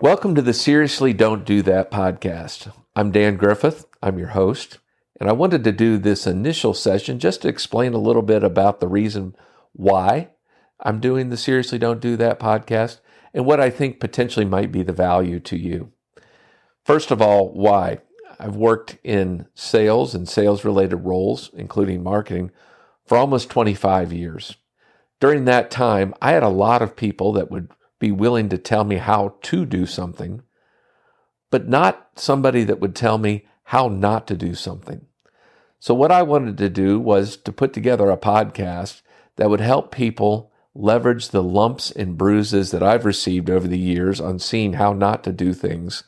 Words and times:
Welcome 0.00 0.36
to 0.36 0.42
the 0.42 0.54
Seriously 0.54 1.12
Don't 1.12 1.44
Do 1.44 1.60
That 1.62 1.90
podcast. 1.90 2.72
I'm 2.94 3.10
Dan 3.10 3.36
Griffith, 3.36 3.84
I'm 4.00 4.16
your 4.16 4.28
host, 4.28 4.78
and 5.18 5.28
I 5.28 5.32
wanted 5.32 5.64
to 5.64 5.72
do 5.72 5.98
this 5.98 6.24
initial 6.24 6.72
session 6.72 7.18
just 7.18 7.42
to 7.42 7.48
explain 7.48 7.94
a 7.94 7.98
little 7.98 8.22
bit 8.22 8.44
about 8.44 8.78
the 8.78 8.86
reason 8.86 9.34
why 9.72 10.28
I'm 10.78 11.00
doing 11.00 11.30
the 11.30 11.36
Seriously 11.36 11.80
Don't 11.80 11.98
Do 11.98 12.16
That 12.16 12.38
podcast 12.38 13.00
and 13.34 13.44
what 13.44 13.58
I 13.58 13.70
think 13.70 13.98
potentially 13.98 14.46
might 14.46 14.70
be 14.70 14.84
the 14.84 14.92
value 14.92 15.40
to 15.40 15.56
you. 15.56 15.90
First 16.84 17.10
of 17.10 17.20
all, 17.20 17.52
why? 17.52 17.98
I've 18.38 18.54
worked 18.54 18.98
in 19.02 19.46
sales 19.56 20.14
and 20.14 20.28
sales 20.28 20.64
related 20.64 20.98
roles, 20.98 21.50
including 21.54 22.04
marketing, 22.04 22.52
for 23.04 23.18
almost 23.18 23.50
25 23.50 24.12
years. 24.12 24.58
During 25.18 25.44
that 25.46 25.72
time, 25.72 26.14
I 26.22 26.30
had 26.30 26.44
a 26.44 26.48
lot 26.48 26.82
of 26.82 26.94
people 26.94 27.32
that 27.32 27.50
would 27.50 27.72
be 27.98 28.12
willing 28.12 28.48
to 28.48 28.58
tell 28.58 28.84
me 28.84 28.96
how 28.96 29.36
to 29.42 29.66
do 29.66 29.86
something, 29.86 30.42
but 31.50 31.68
not 31.68 32.10
somebody 32.14 32.64
that 32.64 32.80
would 32.80 32.94
tell 32.94 33.18
me 33.18 33.46
how 33.64 33.88
not 33.88 34.26
to 34.26 34.36
do 34.36 34.54
something. 34.54 35.06
So, 35.80 35.94
what 35.94 36.10
I 36.10 36.22
wanted 36.22 36.58
to 36.58 36.68
do 36.68 36.98
was 36.98 37.36
to 37.36 37.52
put 37.52 37.72
together 37.72 38.10
a 38.10 38.16
podcast 38.16 39.02
that 39.36 39.50
would 39.50 39.60
help 39.60 39.92
people 39.92 40.52
leverage 40.74 41.28
the 41.28 41.42
lumps 41.42 41.90
and 41.90 42.18
bruises 42.18 42.70
that 42.70 42.82
I've 42.82 43.04
received 43.04 43.50
over 43.50 43.66
the 43.66 43.78
years 43.78 44.20
on 44.20 44.38
seeing 44.38 44.74
how 44.74 44.92
not 44.92 45.24
to 45.24 45.32
do 45.32 45.52
things. 45.52 46.04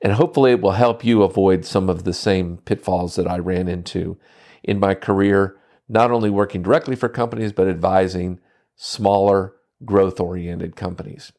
And 0.00 0.14
hopefully, 0.14 0.52
it 0.52 0.60
will 0.60 0.72
help 0.72 1.04
you 1.04 1.22
avoid 1.22 1.64
some 1.64 1.88
of 1.88 2.04
the 2.04 2.12
same 2.12 2.58
pitfalls 2.58 3.16
that 3.16 3.28
I 3.28 3.38
ran 3.38 3.68
into 3.68 4.18
in 4.62 4.78
my 4.78 4.94
career, 4.94 5.56
not 5.88 6.10
only 6.10 6.30
working 6.30 6.62
directly 6.62 6.96
for 6.96 7.08
companies, 7.08 7.52
but 7.52 7.68
advising 7.68 8.40
smaller, 8.76 9.54
growth 9.84 10.20
oriented 10.20 10.76
companies. 10.76 11.32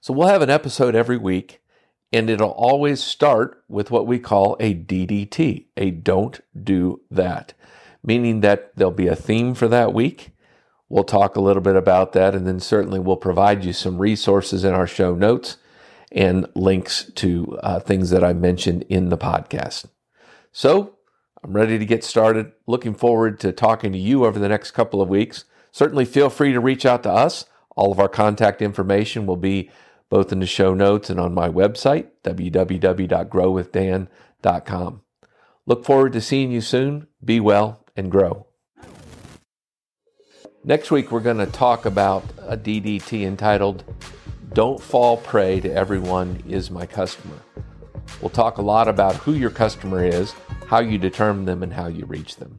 So, 0.00 0.12
we'll 0.12 0.28
have 0.28 0.42
an 0.42 0.50
episode 0.50 0.94
every 0.94 1.16
week, 1.16 1.60
and 2.12 2.30
it'll 2.30 2.50
always 2.50 3.02
start 3.02 3.62
with 3.68 3.90
what 3.90 4.06
we 4.06 4.18
call 4.18 4.56
a 4.60 4.74
DDT, 4.74 5.66
a 5.76 5.90
don't 5.90 6.40
do 6.60 7.00
that, 7.10 7.54
meaning 8.02 8.40
that 8.40 8.76
there'll 8.76 8.92
be 8.92 9.08
a 9.08 9.16
theme 9.16 9.54
for 9.54 9.68
that 9.68 9.92
week 9.92 10.30
We'll 10.88 11.04
talk 11.04 11.36
a 11.36 11.40
little 11.40 11.60
bit 11.62 11.76
about 11.76 12.12
that, 12.14 12.34
and 12.34 12.46
then 12.46 12.60
certainly 12.60 12.98
we'll 12.98 13.16
provide 13.16 13.64
you 13.64 13.74
some 13.74 13.98
resources 13.98 14.64
in 14.64 14.72
our 14.72 14.86
show 14.86 15.14
notes 15.14 15.58
and 16.10 16.46
links 16.54 17.10
to 17.16 17.58
uh, 17.62 17.80
things 17.80 18.08
that 18.08 18.24
I 18.24 18.32
mentioned 18.32 18.84
in 18.88 19.10
the 19.10 19.18
podcast. 19.18 19.84
So 20.50 20.96
I'm 21.44 21.52
ready 21.52 21.78
to 21.78 21.84
get 21.84 22.04
started. 22.04 22.52
Looking 22.66 22.94
forward 22.94 23.38
to 23.40 23.52
talking 23.52 23.92
to 23.92 23.98
you 23.98 24.24
over 24.24 24.38
the 24.38 24.48
next 24.48 24.70
couple 24.70 25.02
of 25.02 25.10
weeks. 25.10 25.44
Certainly 25.72 26.04
feel 26.06 26.30
free 26.30 26.52
to 26.52 26.60
reach 26.60 26.86
out 26.86 27.02
to 27.04 27.10
us. 27.10 27.44
All 27.76 27.92
of 27.92 28.00
our 28.00 28.08
contact 28.08 28.62
information 28.62 29.26
will 29.26 29.36
be 29.36 29.70
both 30.10 30.32
in 30.32 30.40
the 30.40 30.46
show 30.46 30.74
notes 30.74 31.10
and 31.10 31.20
on 31.20 31.34
my 31.34 31.48
website, 31.48 32.08
www.growwithdan.com. 32.24 35.00
Look 35.66 35.84
forward 35.84 36.14
to 36.14 36.20
seeing 36.20 36.50
you 36.50 36.62
soon. 36.62 37.06
Be 37.22 37.38
well 37.40 37.84
and 37.94 38.10
grow. 38.10 38.46
Next 40.64 40.90
week, 40.90 41.12
we're 41.12 41.20
going 41.20 41.38
to 41.38 41.46
talk 41.46 41.86
about 41.86 42.24
a 42.40 42.56
DDT 42.56 43.22
entitled 43.22 43.84
Don't 44.52 44.82
Fall 44.82 45.18
Prey 45.18 45.60
to 45.60 45.72
Everyone 45.72 46.42
is 46.48 46.68
My 46.70 46.84
Customer. 46.84 47.38
We'll 48.20 48.30
talk 48.30 48.58
a 48.58 48.62
lot 48.62 48.88
about 48.88 49.14
who 49.16 49.34
your 49.34 49.50
customer 49.50 50.04
is, 50.04 50.34
how 50.66 50.80
you 50.80 50.98
determine 50.98 51.44
them, 51.44 51.62
and 51.62 51.72
how 51.72 51.86
you 51.86 52.06
reach 52.06 52.34
them. 52.36 52.58